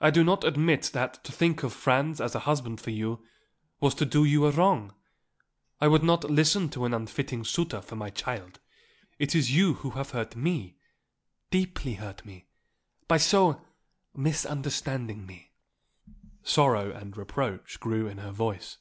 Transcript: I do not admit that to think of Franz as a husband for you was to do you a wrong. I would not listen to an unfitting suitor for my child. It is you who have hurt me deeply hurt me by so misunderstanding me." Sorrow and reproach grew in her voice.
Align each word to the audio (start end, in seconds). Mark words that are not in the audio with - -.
I 0.00 0.08
do 0.08 0.24
not 0.24 0.42
admit 0.42 0.88
that 0.94 1.22
to 1.24 1.30
think 1.30 1.62
of 1.62 1.74
Franz 1.74 2.18
as 2.18 2.34
a 2.34 2.38
husband 2.48 2.80
for 2.80 2.88
you 2.90 3.26
was 3.78 3.94
to 3.96 4.06
do 4.06 4.24
you 4.24 4.46
a 4.46 4.50
wrong. 4.50 4.94
I 5.82 5.86
would 5.86 6.02
not 6.02 6.24
listen 6.30 6.70
to 6.70 6.86
an 6.86 6.94
unfitting 6.94 7.44
suitor 7.44 7.82
for 7.82 7.94
my 7.94 8.08
child. 8.08 8.58
It 9.18 9.34
is 9.34 9.54
you 9.54 9.74
who 9.74 9.90
have 9.90 10.12
hurt 10.12 10.34
me 10.34 10.78
deeply 11.50 11.96
hurt 11.96 12.24
me 12.24 12.46
by 13.06 13.18
so 13.18 13.62
misunderstanding 14.14 15.26
me." 15.26 15.52
Sorrow 16.42 16.90
and 16.92 17.14
reproach 17.14 17.78
grew 17.80 18.06
in 18.06 18.16
her 18.16 18.32
voice. 18.32 18.78